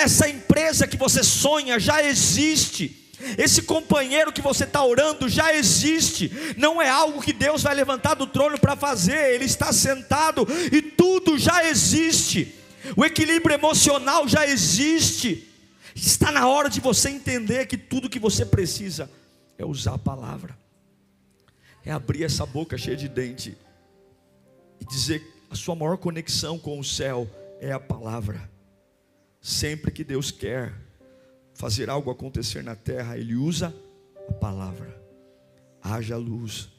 [0.00, 2.97] essa empresa que você sonha já existe.
[3.36, 8.14] Esse companheiro que você está orando já existe, não é algo que Deus vai levantar
[8.14, 12.54] do trono para fazer, Ele está sentado e tudo já existe,
[12.96, 15.44] o equilíbrio emocional já existe.
[15.94, 19.10] Está na hora de você entender que tudo que você precisa
[19.58, 20.56] é usar a palavra,
[21.84, 23.58] é abrir essa boca cheia de dente
[24.80, 27.28] e dizer a sua maior conexão com o céu
[27.60, 28.48] é a palavra.
[29.40, 30.72] Sempre que Deus quer
[31.58, 33.74] fazer algo acontecer na terra, Ele usa
[34.28, 34.96] a palavra.
[35.82, 36.70] Haja luz,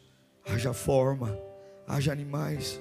[0.45, 1.37] haja forma,
[1.85, 2.79] haja animais.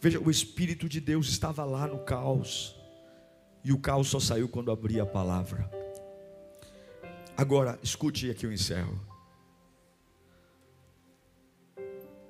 [0.00, 2.76] Veja, o Espírito de Deus estava lá no caos,
[3.62, 5.70] e o caos só saiu quando abria a palavra.
[7.36, 9.00] Agora, escute aqui eu encerro.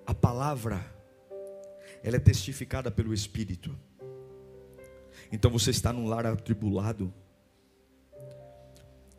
[0.06, 0.84] A palavra
[2.02, 3.74] ela é testificada pelo Espírito.
[5.32, 7.12] Então você está num lar atribulado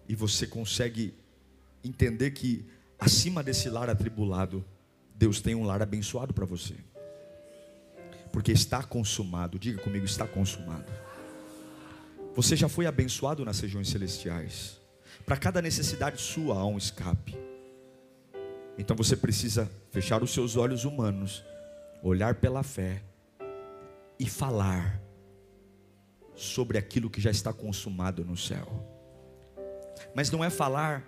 [0.10, 1.14] e você consegue
[1.84, 2.66] entender que
[2.98, 4.66] acima desse lar atribulado,
[5.14, 6.74] Deus tem um lar abençoado para você.
[8.32, 10.92] Porque está consumado, diga comigo, está consumado.
[12.36, 14.80] Você já foi abençoado nas regiões celestiais.
[15.26, 17.38] Para cada necessidade sua há um escape.
[18.80, 21.44] Então você precisa fechar os seus olhos humanos
[22.02, 23.04] olhar pela fé
[24.18, 25.00] e falar
[26.36, 28.99] sobre aquilo que já está consumado no céu.
[30.16, 31.04] Mas não é falar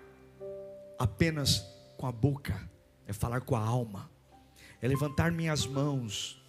[0.98, 1.64] apenas
[1.96, 2.68] com a boca,
[3.06, 4.10] é falar com a alma,
[4.80, 6.42] é levantar minhas mãos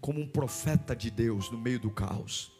[0.00, 2.52] como um profeta de Deus no meio do caos.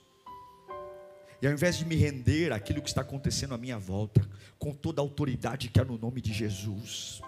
[1.43, 4.27] E ao invés de me render àquilo que está acontecendo à minha volta,
[4.59, 7.21] com toda a autoridade que há no nome de Jesus,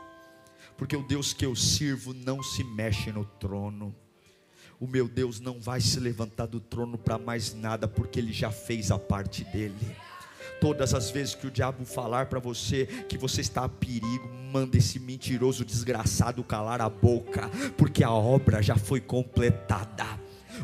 [0.76, 3.94] porque o Deus que eu sirvo não se mexe no trono.
[4.78, 8.50] O meu Deus não vai se levantar do trono para mais nada, porque Ele já
[8.50, 9.96] fez a parte dele.
[10.60, 14.76] Todas as vezes que o diabo falar para você que você está a perigo, manda
[14.76, 20.06] esse mentiroso desgraçado calar a boca, porque a obra já foi completada.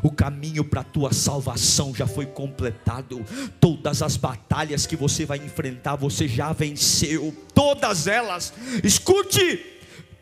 [0.01, 3.23] O caminho para a tua salvação já foi completado.
[3.59, 7.35] Todas as batalhas que você vai enfrentar, você já venceu.
[7.53, 8.53] Todas elas.
[8.83, 9.72] Escute,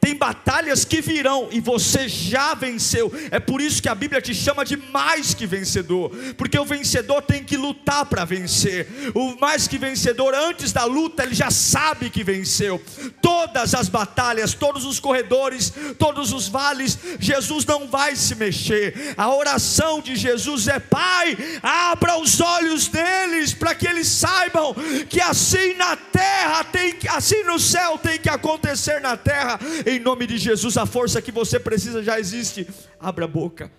[0.01, 3.13] tem batalhas que virão e você já venceu.
[3.29, 7.21] É por isso que a Bíblia te chama de mais que vencedor, porque o vencedor
[7.21, 8.87] tem que lutar para vencer.
[9.13, 12.81] O mais que vencedor, antes da luta, ele já sabe que venceu.
[13.21, 19.13] Todas as batalhas, todos os corredores, todos os vales, Jesus não vai se mexer.
[19.15, 24.73] A oração de Jesus é: Pai, abra os olhos deles para que eles saibam
[25.08, 29.60] que assim na terra tem, assim no céu tem que acontecer na terra
[29.92, 32.67] em nome de Jesus, a força que você precisa já existe.
[33.00, 33.71] Abra a boca.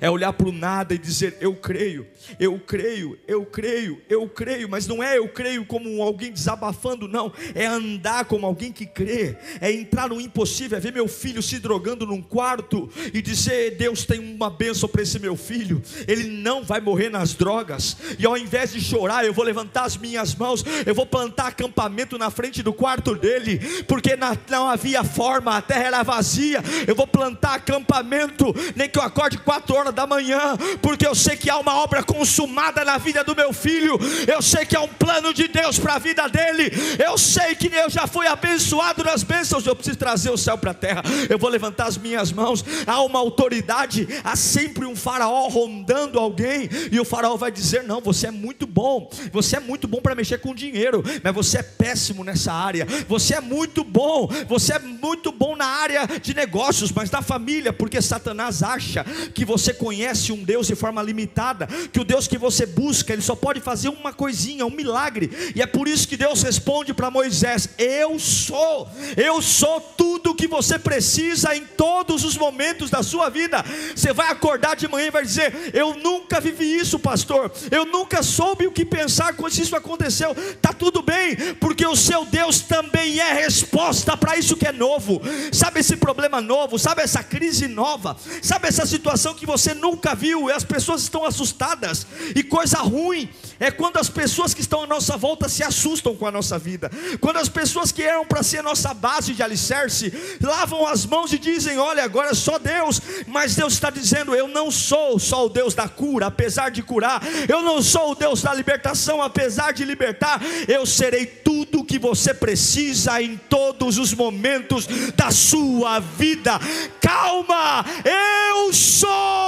[0.00, 2.06] É olhar para o nada e dizer: Eu creio,
[2.38, 7.32] eu creio, eu creio, eu creio, mas não é eu creio como alguém desabafando, não,
[7.54, 11.58] é andar como alguém que crê, é entrar no impossível, é ver meu filho se
[11.58, 16.62] drogando num quarto e dizer: Deus tem uma bênção para esse meu filho, ele não
[16.62, 20.64] vai morrer nas drogas, e ao invés de chorar, eu vou levantar as minhas mãos,
[20.86, 24.16] eu vou plantar acampamento na frente do quarto dele, porque
[24.48, 29.38] não havia forma, a terra era vazia, eu vou plantar acampamento, nem que eu acorde
[29.38, 33.34] quatro horas da manhã, porque eu sei que há uma obra consumada na vida do
[33.34, 36.70] meu filho, eu sei que há um plano de Deus para a vida dele,
[37.04, 40.72] eu sei que eu já fui abençoado nas bênçãos, eu preciso trazer o céu para
[40.72, 45.48] a terra, eu vou levantar as minhas mãos, há uma autoridade, há sempre um faraó
[45.48, 49.86] rondando alguém, e o faraó vai dizer: Não, você é muito bom, você é muito
[49.88, 54.28] bom para mexer com dinheiro, mas você é péssimo nessa área, você é muito bom,
[54.48, 59.04] você é muito bom na área de negócios, mas da família, porque Satanás acha
[59.34, 63.12] que você você conhece um Deus de forma limitada, que o Deus que você busca,
[63.12, 66.92] ele só pode fazer uma coisinha, um milagre, e é por isso que Deus responde
[66.92, 72.90] para Moisés: Eu sou, eu sou tudo o que você precisa em todos os momentos
[72.90, 73.64] da sua vida.
[73.94, 78.22] Você vai acordar de manhã e vai dizer: Eu nunca vivi isso, pastor, eu nunca
[78.22, 80.34] soube o que pensar quando isso aconteceu.
[80.60, 85.22] Tá tudo bem, porque o seu Deus também é resposta para isso que é novo.
[85.52, 90.48] Sabe esse problema novo, sabe essa crise nova, sabe essa situação que você nunca viu,
[90.48, 93.28] e as pessoas estão assustadas, e coisa ruim
[93.58, 96.90] é quando as pessoas que estão à nossa volta se assustam com a nossa vida,
[97.20, 101.32] quando as pessoas que eram para ser a nossa base de alicerce, lavam as mãos
[101.32, 105.46] e dizem: Olha, agora é só Deus, mas Deus está dizendo: Eu não sou só
[105.46, 109.72] o Deus da cura, apesar de curar, eu não sou o Deus da libertação, apesar
[109.72, 116.00] de libertar, eu serei tudo o que você precisa em todos os momentos da sua
[116.00, 116.58] vida.
[117.00, 119.41] Calma, eu sou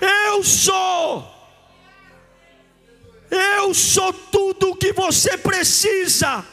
[0.00, 1.38] eu sou.
[3.30, 6.44] Eu sou tudo o que você precisa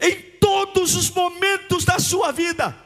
[0.00, 2.76] em todos os momentos da sua vida.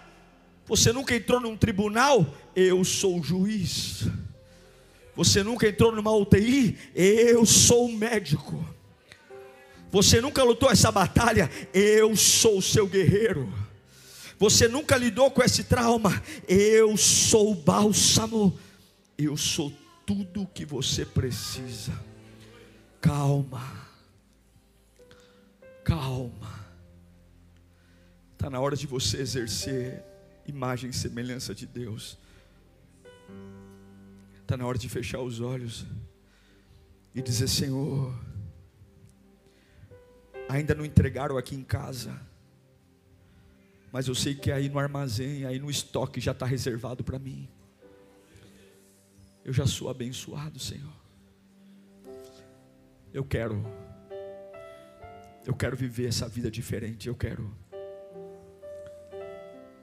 [0.66, 2.26] Você nunca entrou num tribunal?
[2.54, 4.06] Eu sou o juiz.
[5.14, 6.78] Você nunca entrou numa UTI?
[6.94, 8.64] Eu sou o médico.
[9.90, 11.50] Você nunca lutou essa batalha?
[11.72, 13.52] Eu sou o seu guerreiro.
[14.38, 16.22] Você nunca lidou com esse trauma?
[16.46, 18.56] Eu sou o bálsamo.
[19.16, 19.72] Eu sou
[20.06, 21.92] tudo o que você precisa.
[23.00, 23.88] Calma.
[25.84, 26.66] Calma.
[28.32, 30.04] Está na hora de você exercer
[30.46, 32.16] imagem e semelhança de Deus.
[34.40, 35.84] Está na hora de fechar os olhos
[37.12, 38.14] e dizer: Senhor,
[40.48, 42.27] ainda não entregaram aqui em casa
[43.92, 47.48] mas eu sei que aí no armazém, aí no estoque já está reservado para mim.
[49.44, 50.92] Eu já sou abençoado, Senhor.
[53.12, 53.64] Eu quero,
[55.46, 57.08] eu quero viver essa vida diferente.
[57.08, 57.50] Eu quero.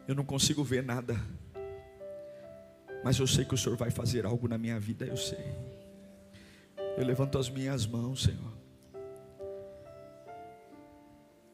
[0.08, 1.20] Eu não consigo ver nada,
[3.04, 5.04] mas eu sei que o Senhor vai fazer algo na minha vida.
[5.04, 5.44] Eu sei.
[6.96, 8.54] Eu levanto as minhas mãos, Senhor.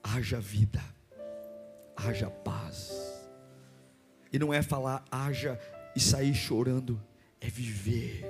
[0.04, 0.82] Haja vida
[2.08, 2.30] haja.
[4.32, 5.60] E não é falar haja
[5.96, 7.02] e sair chorando,
[7.40, 8.26] é viver.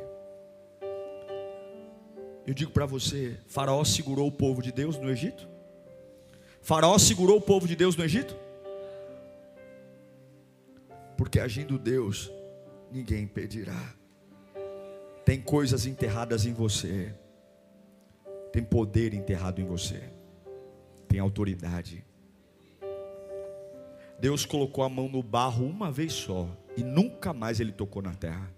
[2.45, 5.47] Eu digo para você: Faraó segurou o povo de Deus no Egito?
[6.61, 8.35] Faraó segurou o povo de Deus no Egito?
[11.17, 12.31] Porque agindo Deus,
[12.91, 13.93] ninguém impedirá.
[15.23, 17.13] Tem coisas enterradas em você,
[18.51, 20.01] tem poder enterrado em você,
[21.07, 22.03] tem autoridade.
[24.22, 26.47] Deus colocou a mão no barro uma vez só
[26.78, 28.53] e nunca mais ele tocou na terra.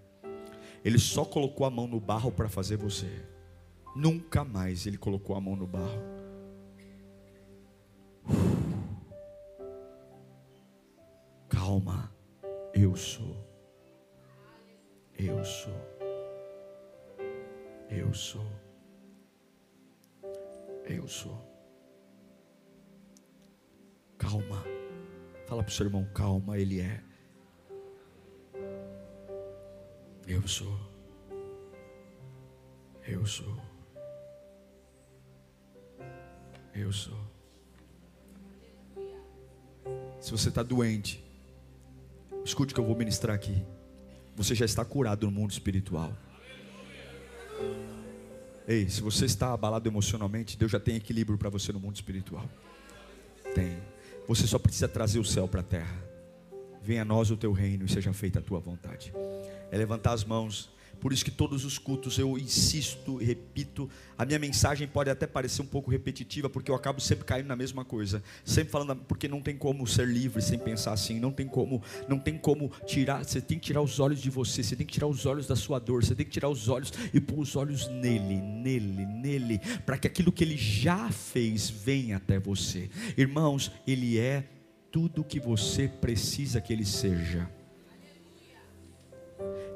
[0.84, 3.08] Ele só colocou a mão no barro para fazer você.
[3.96, 6.02] Nunca mais ele colocou a mão no barro.
[11.48, 12.12] Calma,
[12.74, 13.34] eu sou.
[15.18, 15.72] Eu sou.
[17.88, 18.46] Eu sou.
[20.84, 21.40] Eu sou.
[24.18, 24.83] Calma.
[25.46, 27.00] Fala para o seu irmão, calma, ele é.
[30.26, 30.78] Eu sou.
[33.06, 33.60] Eu sou.
[36.74, 37.18] Eu sou.
[40.18, 41.22] Se você está doente,
[42.44, 43.62] escute o que eu vou ministrar aqui.
[44.34, 46.16] Você já está curado no mundo espiritual.
[48.66, 52.48] Ei, se você está abalado emocionalmente, Deus já tem equilíbrio para você no mundo espiritual.
[53.54, 53.78] Tem.
[54.26, 56.02] Você só precisa trazer o céu para a terra.
[56.82, 59.12] Venha a nós o teu reino e seja feita a tua vontade.
[59.70, 60.70] é levantar as mãos
[61.04, 63.90] por isso que todos os cultos eu insisto repito.
[64.16, 67.54] A minha mensagem pode até parecer um pouco repetitiva, porque eu acabo sempre caindo na
[67.54, 68.22] mesma coisa.
[68.42, 72.18] Sempre falando, porque não tem como ser livre sem pensar assim, não tem como, não
[72.18, 75.06] tem como tirar, você tem que tirar os olhos de você, você tem que tirar
[75.06, 77.86] os olhos da sua dor, você tem que tirar os olhos e pôr os olhos
[77.86, 82.88] nele, nele, nele, para que aquilo que ele já fez venha até você.
[83.14, 84.42] Irmãos, ele é
[84.90, 87.46] tudo o que você precisa que ele seja.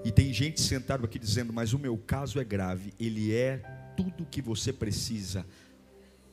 [0.05, 2.93] E tem gente sentado aqui dizendo, mas o meu caso é grave.
[2.99, 3.59] Ele é
[3.97, 5.45] tudo o que você precisa.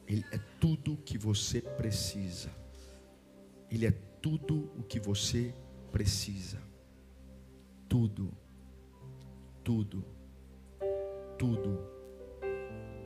[0.08, 2.50] Ele é tudo o que você precisa.
[3.72, 3.92] Ele é
[4.22, 5.54] tudo o que você
[5.92, 6.60] precisa.
[7.90, 8.32] Tudo.
[9.64, 10.06] Tudo.
[11.38, 11.80] Tudo.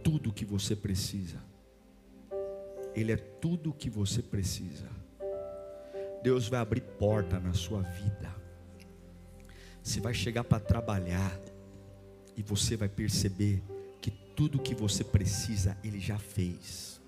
[0.03, 1.41] Tudo que você precisa.
[2.93, 4.89] Ele é tudo o que você precisa.
[6.21, 8.35] Deus vai abrir porta na sua vida.
[9.83, 11.39] Você vai chegar para trabalhar
[12.35, 13.61] e você vai perceber
[14.01, 16.99] que tudo que você precisa, Ele já fez.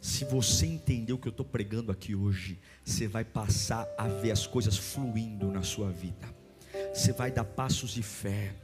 [0.00, 4.30] Se você entender o que eu estou pregando aqui hoje, você vai passar a ver
[4.30, 6.32] as coisas fluindo na sua vida.
[6.94, 8.54] Você vai dar passos de fé.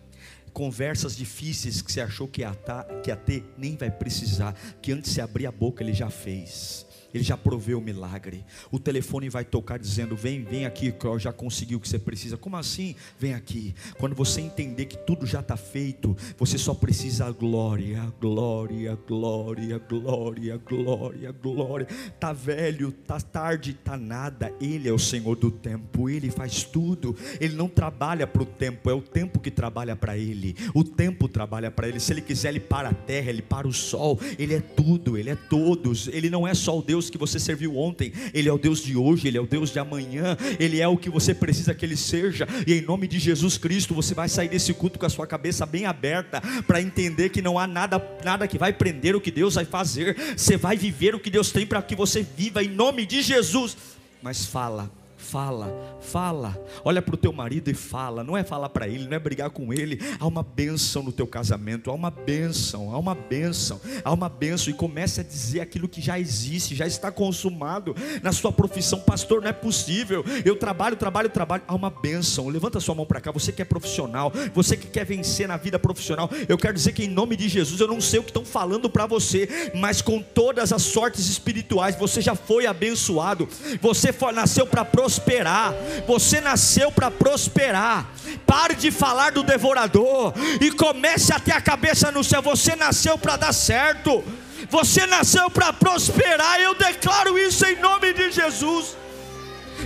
[0.53, 2.55] Conversas difíceis que você achou que ia,
[3.03, 4.53] que ia ter, nem vai precisar.
[4.81, 6.87] Que antes de abrir a boca, Ele já fez.
[7.15, 8.45] Ele já proveu o milagre.
[8.71, 11.99] O telefone vai tocar dizendo: Vem, vem aqui, que eu já consegui o que você
[11.99, 12.37] precisa.
[12.37, 12.95] Como assim?
[13.19, 13.75] Vem aqui.
[13.99, 20.57] Quando você entender que tudo já está feito, você só precisa glória, glória, glória, glória,
[20.57, 21.87] glória, glória.
[22.19, 24.53] Tá velho, tá tarde, tá nada.
[24.61, 26.09] Ele é o Senhor do tempo.
[26.09, 27.17] Ele faz tudo.
[27.41, 30.57] Ele não trabalha para o tempo, é o tempo que trabalha para ele.
[30.75, 32.01] O tempo trabalha para ele.
[32.01, 34.19] Se ele quiser, ele para a terra, ele para o sol.
[34.39, 36.09] Ele é tudo, ele é todos.
[36.09, 38.81] Ele não é só o Deus Deus que você serviu ontem, Ele é o Deus
[38.81, 41.85] de hoje, Ele é o Deus de amanhã, Ele é o que você precisa que
[41.85, 45.11] Ele seja, e em nome de Jesus Cristo, você vai sair desse culto com a
[45.11, 49.21] sua cabeça bem aberta, para entender que não há nada, nada que vai prender o
[49.21, 52.63] que Deus vai fazer, você vai viver o que Deus tem para que você viva,
[52.63, 53.77] em nome de Jesus.
[54.23, 54.91] Mas fala,
[55.23, 56.59] fala, fala.
[56.85, 58.25] Olha para o teu marido e fala.
[58.25, 59.99] Não é falar para ele, não é brigar com ele.
[60.19, 64.73] Há uma bênção no teu casamento, há uma bênção, há uma bênção, há uma bênção.
[64.73, 69.01] E comece a dizer aquilo que já existe, já está consumado na sua profissão.
[69.01, 70.25] Pastor, não é possível.
[70.45, 71.63] Eu trabalho, trabalho, trabalho.
[71.67, 72.49] Há uma bênção.
[72.49, 73.31] Levanta sua mão para cá.
[73.31, 76.29] Você que é profissional, você que quer vencer na vida profissional.
[76.49, 78.91] Eu quero dizer que em nome de Jesus, eu não sei o que estão falando
[78.91, 83.49] para você, mas com todas as sortes espirituais, você já foi abençoado.
[83.81, 85.75] Você nasceu para prosperar prosperar.
[86.07, 88.07] Você nasceu para prosperar.
[88.47, 92.41] Pare de falar do devorador e comece a ter a cabeça no céu.
[92.43, 94.25] Você nasceu para dar certo.
[94.71, 96.61] Você nasceu para prosperar.
[96.61, 98.97] Eu declaro isso em nome de Jesus.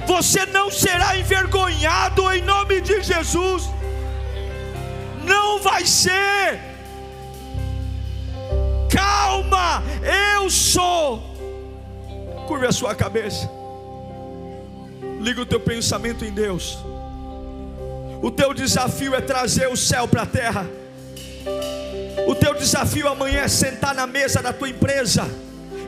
[0.07, 3.65] Você não será envergonhado em nome de Jesus.
[5.25, 6.61] Não vai ser.
[8.91, 9.83] Calma,
[10.37, 11.23] eu sou.
[12.47, 13.56] Curve a sua cabeça.
[15.27, 16.79] Liga o teu pensamento em Deus.
[18.23, 20.65] O teu desafio é trazer o céu para a terra.
[22.29, 25.29] O teu desafio amanhã é sentar na mesa da tua empresa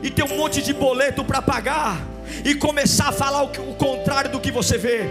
[0.03, 2.05] e ter um monte de boleto para pagar
[2.43, 5.03] e começar a falar o, o contrário do que você vê.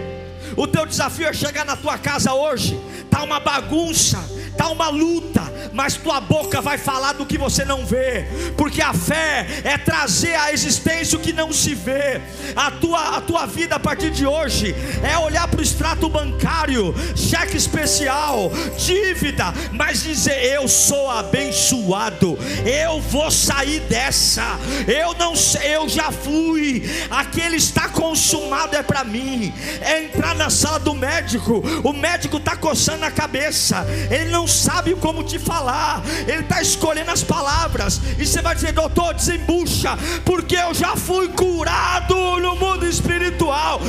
[0.55, 4.19] O teu desafio é chegar na tua casa hoje, tá uma bagunça,
[4.57, 5.41] tá uma luta,
[5.73, 8.27] mas tua boca vai falar do que você não vê,
[8.57, 12.21] porque a fé é trazer à existência o que não se vê.
[12.55, 16.93] A tua, a tua vida a partir de hoje é olhar para o extrato bancário,
[17.15, 24.59] cheque especial, dívida, mas dizer: Eu sou abençoado, eu vou sair dessa.
[24.87, 26.89] Eu não sei, eu já fui.
[27.09, 29.53] Aquele está consumado é para mim.
[29.81, 34.95] É entrar na sala do médico, o médico está coçando a cabeça, ele não sabe
[34.95, 40.55] como te falar, ele está escolhendo as palavras, e você vai dizer, doutor, desembucha, porque
[40.55, 43.79] eu já fui curado no mundo espiritual.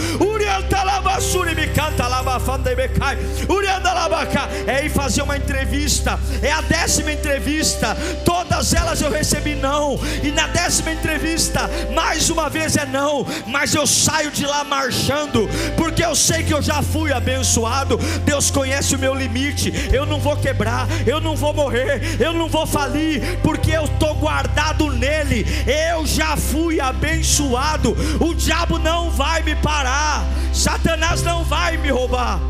[4.66, 10.30] É ir fazer uma entrevista, é a décima entrevista, todas elas eu recebi não, e
[10.30, 16.04] na décima entrevista, mais uma vez é não, mas eu saio de lá marchando, porque
[16.04, 17.98] eu sei que eu já fui abençoado.
[18.24, 22.48] Deus conhece o meu limite, eu não vou quebrar, eu não vou morrer, eu não
[22.48, 25.46] vou falir, porque eu estou guardado nele.
[25.66, 27.96] Eu já fui abençoado.
[28.20, 32.40] O diabo não vai me parar, Satanás não vai me roubar,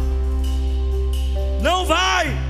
[1.60, 2.49] não vai.